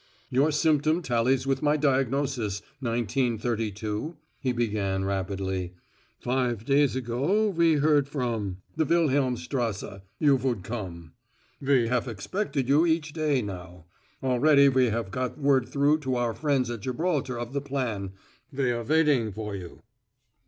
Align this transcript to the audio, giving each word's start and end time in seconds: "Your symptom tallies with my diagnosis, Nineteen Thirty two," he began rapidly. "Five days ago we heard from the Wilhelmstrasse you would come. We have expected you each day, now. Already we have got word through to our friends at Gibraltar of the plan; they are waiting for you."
"Your 0.31 0.49
symptom 0.51 1.03
tallies 1.03 1.45
with 1.45 1.61
my 1.61 1.77
diagnosis, 1.77 2.63
Nineteen 2.81 3.37
Thirty 3.37 3.69
two," 3.69 4.17
he 4.39 4.51
began 4.51 5.05
rapidly. 5.05 5.75
"Five 6.19 6.65
days 6.65 6.95
ago 6.95 7.47
we 7.49 7.73
heard 7.75 8.07
from 8.07 8.57
the 8.75 8.83
Wilhelmstrasse 8.83 10.01
you 10.17 10.37
would 10.37 10.63
come. 10.63 11.13
We 11.61 11.87
have 11.89 12.07
expected 12.07 12.67
you 12.67 12.83
each 12.83 13.13
day, 13.13 13.43
now. 13.43 13.85
Already 14.23 14.69
we 14.69 14.85
have 14.87 15.11
got 15.11 15.37
word 15.37 15.69
through 15.69 15.99
to 15.99 16.15
our 16.15 16.33
friends 16.33 16.71
at 16.71 16.79
Gibraltar 16.81 17.37
of 17.37 17.53
the 17.53 17.61
plan; 17.61 18.13
they 18.51 18.71
are 18.71 18.83
waiting 18.83 19.31
for 19.31 19.55
you." 19.55 19.83